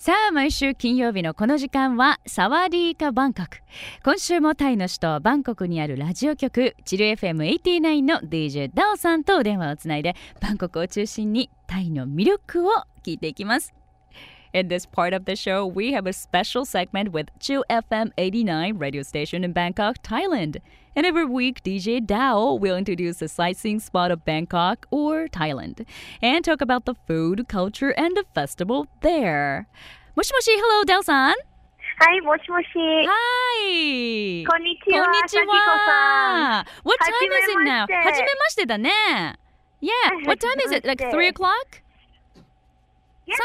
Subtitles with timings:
[0.00, 3.58] さあ毎週金曜日のこの時間はサワディーカバンコク。
[4.02, 12.72] 今週もタイの首都バンコクにあるラジオ局チル FM89 の DJ ダオさんとお電話をつないでバンコクを中心にタイの魅力を
[13.04, 13.74] 聞いていきます。
[14.52, 19.02] In this part of the show, we have a special segment with Chill FM 89 radio
[19.02, 20.56] station in Bangkok, Thailand.
[20.96, 25.86] And every week, DJ Dao will introduce a sightseeing spot of Bangkok or Thailand
[26.20, 29.68] and talk about the food, culture, and the festival there.
[30.16, 31.34] Moshi Moshi, hello, Dao san.
[32.00, 33.06] Hi, Moshi Moshi.
[33.08, 34.44] Hi.
[34.50, 35.06] Konnichiwa.
[35.06, 36.66] Konnichiwa.
[36.82, 37.86] What time is it now?
[37.86, 39.36] Hajime
[39.80, 40.10] Yeah.
[40.24, 40.84] What time is it?
[40.84, 41.82] Like 3 o'clock?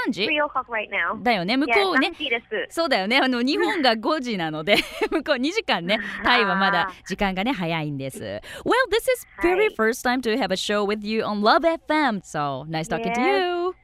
[0.06, 1.22] 3時 3 o'clock right now.
[1.22, 1.56] だよね。
[1.56, 2.74] 向こうね Yeah,。3時です。
[2.74, 3.18] そうだよね。
[3.18, 4.76] あの日本が5時なので
[5.10, 5.98] 向こう2時間ね。
[6.22, 8.18] タイはまだ時間がね早いんです。
[8.18, 8.40] Well,
[8.90, 12.20] this is very はい first time to have a show with you on Love FM.
[12.22, 13.40] So nice talking to Yes.
[13.40, 13.74] you.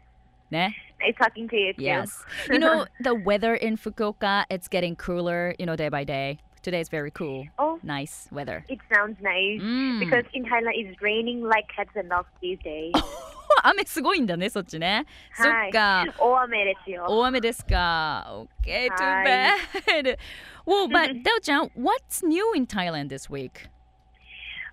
[0.50, 0.76] ね。
[1.00, 1.82] Nice talking to you too.
[1.82, 2.24] Yes.
[2.50, 4.44] You know the weather in Fukuoka.
[4.50, 5.54] It's getting cooler.
[5.58, 6.38] You know day by day.
[6.62, 7.44] Today is very cool.
[7.58, 8.64] Oh, Nice weather.
[8.68, 9.60] it sounds nice.
[9.62, 10.00] Mm.
[10.00, 12.92] Because in Thailand it's raining like cats and dogs these days.
[13.62, 15.06] 雨すごいんだねそっちね。
[15.34, 16.04] そっはいか。
[16.18, 17.04] 大雨ですよ。
[17.08, 18.26] 大雨ですか。
[18.62, 19.26] Okay, too はい
[19.86, 20.18] bad.
[20.66, 23.68] well, but Dao-chan, what's new in Thailand this week?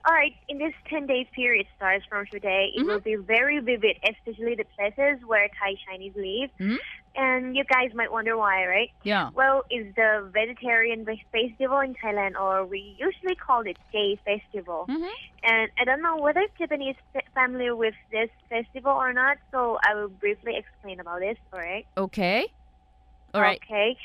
[0.06, 2.88] Alright, in this 10 days period starts from today, it Mhm.
[2.88, 6.52] will be very vivid, especially the places where Thai Chinese live.
[6.60, 6.78] Mhm.
[7.19, 8.91] And you guys might wonder why, right?
[9.03, 9.31] Yeah.
[9.35, 14.87] Well, it's the vegetarian festival in Thailand, or we usually call it J Festival.
[14.89, 15.11] Mhm.
[15.43, 19.95] And I don't know whether Japanese fa- familiar with this festival or not, so I
[19.97, 21.39] will briefly explain about this.
[21.53, 21.87] All right.
[21.97, 22.47] Okay.
[23.35, 23.61] All right.
[23.65, 23.99] Okay.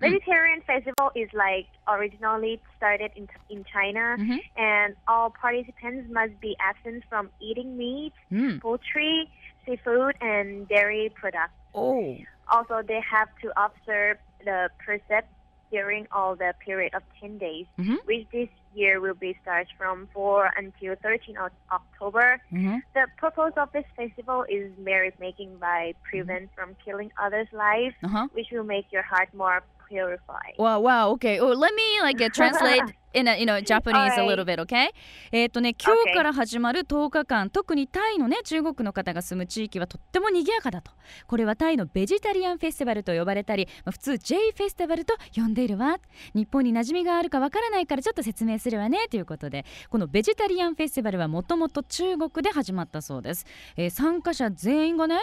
[0.00, 4.40] Vegetarian festival is like originally started in in China, Mhm.
[4.56, 8.58] and all participants must be absent from eating meat, うん。
[8.58, 9.30] poultry,
[9.64, 11.54] seafood, and dairy products.
[11.74, 12.16] Oh.
[12.48, 15.28] Also, they have to observe the precept
[15.70, 18.04] during all the period of 10 days, Mhm.
[18.04, 22.40] which this year will be starts from 4 until 13 of October.
[22.52, 22.82] Mhm.
[22.94, 28.28] The purpose of this festival is merit making by prevent from killing others' lives, Uh-huh.
[28.32, 30.56] which will make your heart more purified.
[30.58, 31.38] Wow, wow, okay.
[31.38, 32.82] Oh, let me like uh, translate
[33.14, 34.88] in a, you know Japanese a little bit, okay?
[35.30, 40.92] えっとね、今日.から始まる10日間、特にタイのね中国の方が住む地域はとっても賑やかだと。
[41.26, 45.98] これはタイのベジタリアンフェスティバルと呼ばれたり、まあ、普通 J フェスティバルと呼んでいるわ。
[46.34, 53.46] 日本に馴染みがあるかわからないからちょっと説明するわねということで、このベジタリアンフェスティバルはもともと中国で始まったそうです。
[53.76, 55.20] えー参加者全員がね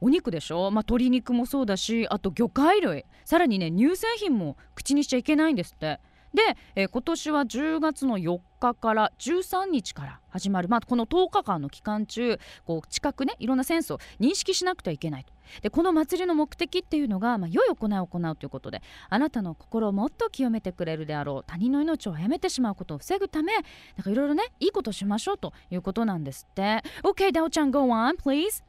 [0.00, 3.04] お肉でしょ、まあ、鶏肉もそうだしあと魚介類。
[3.24, 6.00] さらにね乳製品も口にしちゃいけないんですって。
[6.34, 6.42] で、
[6.76, 15.26] えー今年は10月の4日から13日から始まる、まあ、この10日間の期間中こう近くねいろんなセンスを認識しなくてはいけない
[15.62, 23.60] でこの祭りの目的っていうのが、まあ、良い行いを行うということであなたの心をもっと清めてくれるであろう他人の命を殺めてしまうことを防ぐためな
[24.02, 26.82] んかいろいろねいいことしましょうということなんですって。
[27.02, 28.62] OK ダオちゃん go on please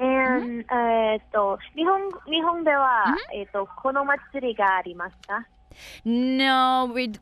[0.00, 5.46] And えっと日本日本ではえっとこの祭りがありますか？
[6.04, 7.12] No, we.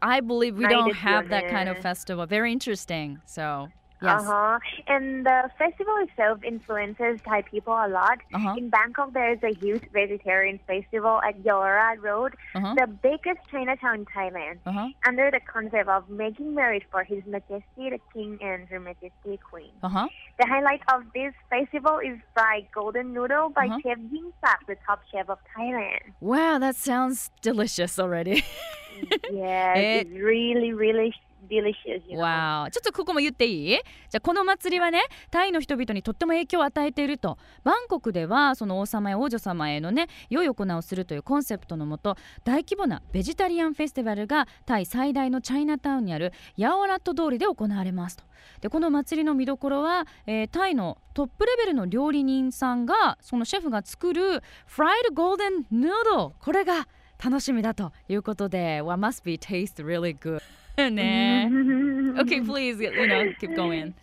[0.00, 1.80] I believe we ない don't ですよ have that kind of ね。
[1.82, 2.26] festival.
[2.26, 3.18] Very interesting.
[3.26, 3.68] So
[4.03, 4.21] yes.
[4.21, 4.59] Uh-huh.
[4.87, 8.19] And the festival itself influences Thai people a lot.
[8.33, 8.55] Uh-huh.
[8.57, 12.75] In Bangkok, there is a huge vegetarian festival at Yaowarat Road, Uh-huh.
[12.75, 14.89] the biggest Chinatown in Thailand, Uh-huh.
[15.07, 19.37] under the concept of making merit for His Majesty the King and Her Majesty the
[19.37, 19.71] Queen.
[19.81, 20.07] Uh-huh.
[20.39, 23.79] The highlight of this festival is fried golden noodle by Uh-huh.
[23.83, 26.01] Chef Ying Sak, the top chef of Thailand.
[26.19, 28.43] Wow, that sounds delicious already.
[29.31, 29.99] yeah, Eh.
[30.01, 31.13] it's really, really
[31.49, 32.01] delicious.
[32.07, 32.21] You know?
[32.23, 32.69] wow.
[32.71, 33.77] ちょっとここも言っていい？
[33.77, 48.23] じゃあこの祭りはねタイの人々にとっても影響を与えているとバンコクではその王様や王女様へのね良い行いをするというコンセプトのもと大規模なベジタリアンフェスティバルがタイ最大のチャイナタウンにあるヤオラット通りで行われますと。
[48.61, 56.87] でこの祭りの見どころは、えータイのトップレベルの料理人さんがそのシェフが作るフライドゴールデンヌードルこれが
[57.23, 60.41] 楽しみだということで What must be taste really good
[62.19, 63.93] Okay, please, you know, keep going.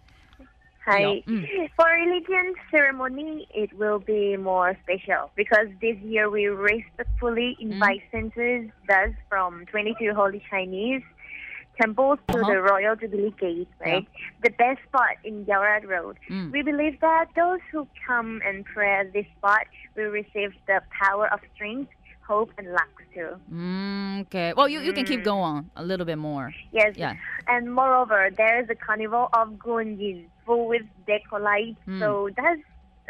[0.84, 1.22] Hi.
[1.26, 1.70] Mm.
[1.76, 7.72] For religion ceremony, it will be more special because this year we respectfully mm.
[7.72, 8.10] invite mm.
[8.10, 11.02] senators, thus from 22 holy Chinese
[11.80, 12.52] temples to uh-huh.
[12.52, 14.06] the Royal Jubilee Gate, right?
[14.12, 14.26] Yeah.
[14.44, 16.18] The best spot in Yaowarat Road.
[16.28, 16.52] Mm.
[16.52, 19.66] We believe that those who come and pray at this spot
[19.96, 21.90] will receive the power of strength
[22.32, 23.30] hope, and luck too.
[23.52, 26.94] Mm, okay well you, you can keep going a little bit more Yes.
[26.96, 27.14] Yeah.
[27.46, 31.78] And moreover, there is a carnival of Gunjin full with deco lights.
[31.86, 32.00] Mm.
[32.00, 32.62] So that's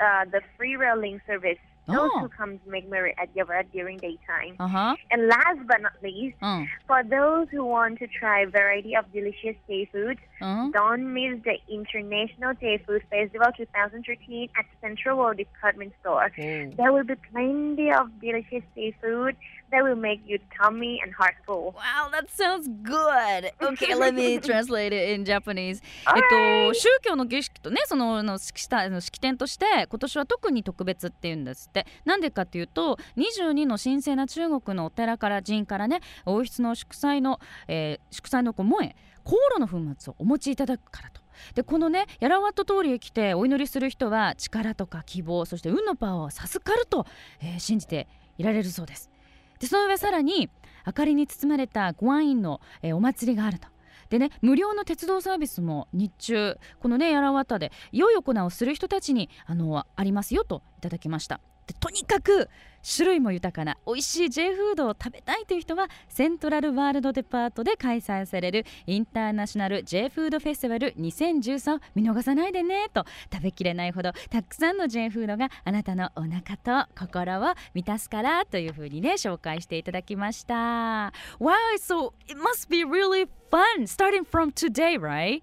[0.03, 1.59] uh, the free railing service
[1.91, 2.21] those Oh.
[2.21, 4.55] who come to make merry at Yavarat during daytime.
[4.59, 6.67] あは And last but not least, うん。
[6.87, 10.71] for those who want to try variety of delicious Thai foods, うん。
[10.73, 16.31] don't miss the International Thai Food Festival 2013 at Central World Department Store.
[16.77, 19.37] There will be plenty of delicious Thai food
[19.71, 21.73] that will make you tummy and heart full.
[21.77, 23.53] Wow, that sounds good.
[23.63, 25.81] Okay, let me translate it in Japanese.
[26.09, 31.80] え.っと、宗教の儀式とね、そのあの式典として、今年は特に特別っていうんですって。
[32.05, 41.21] なんでかっていうと、22の神聖な中国のお寺から寺院からね、王室の祝祭の、えー祝祭のこう萌え、香炉の粉末をお持ちいただくからと。
[41.55, 47.07] でこのねヤラワット通りへ来てお祈りする人は力とか希望そして運のパワーを授かると、
[47.41, 49.11] えー信じていられるそうです
[49.59, 50.51] でその上さらに
[50.87, 53.69] 明かりに包まれたご安院の、えーお祭りがあると。
[54.09, 61.41] でね無料の鉄道サービスも日中このねやらわたで良い行いをする人たちにあのありますよといただきました
[61.71, 62.49] でとにかく
[62.83, 84.53] 種類も豊かな美味しい J フードを食べたいという人はセントラルワールドデパートで開催されるインターナショナル J フードフェスティバル2013を見逃さないでねと食べきれないほどたくさんの J フードがあなたのお腹と心を満たすからというふうにね紹介していただきました Wow, so it must be really fun starting from
[84.53, 85.43] today, right?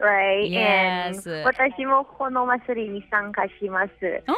[0.00, 0.50] Right.
[0.50, 1.44] Yes.
[1.44, 3.90] 私もこの祭りに参加します。
[4.26, 4.34] Oh,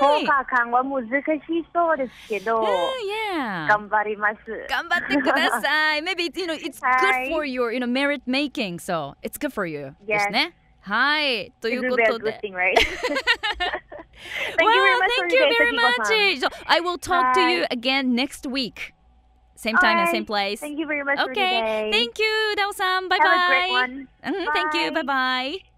[0.00, 0.26] 10 really?
[0.26, 3.68] 日間は難しそうですけど、 Yeah, yeah.
[3.68, 4.36] 頑張ります。
[4.68, 6.00] 頑張ってください。
[6.02, 9.66] Maybe you know it's good はい for your you know merit making, so it's good for
[9.68, 9.94] you.
[10.06, 10.06] Yes.
[10.06, 10.54] ですね。
[10.82, 12.40] はい、とい It う will こ be a と good で。
[12.42, 12.74] thing, right?
[12.76, 16.34] Thank well, you very much thank for you your day, very Sakiko-san.
[16.34, 16.40] much.
[16.40, 17.50] So I will talk to Bye.
[17.50, 18.92] you again next week.
[19.56, 20.14] Same time and Alright.
[20.14, 20.60] same place.
[20.60, 21.90] Thank you very much for the Okay, day.
[21.90, 23.08] thank you, ダオさん。
[23.08, 23.72] バイ Have バ a great イ。
[23.72, 24.08] one.
[24.22, 24.92] うん、Thank you.
[24.92, 25.69] バイ Bye.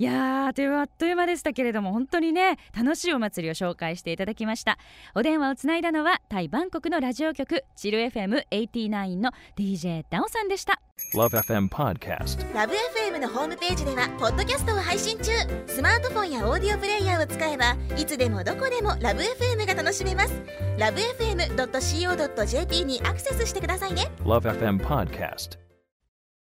[0.00, 4.78] いやーというあっという間でしたけれども本当にね楽しいお祭りを紹介していただきました。
[5.14, 10.80] お電話をつないだのはタイバンコクのラジオ局チル FM89 の DJ ダオさんでした。
[11.14, 12.54] Love FM Podcast.
[12.54, 15.32] ラブ f m のホームページではポッドキャストを配信中。
[15.66, 20.32] スマートフォンやオーディオプレイヤーを使えばいつでもどこでもラブ f m が楽しめます。
[20.78, 24.10] ラブ FM.co.jp にアクセスしてくださいね。
[24.24, 25.69] Love FM Podcast.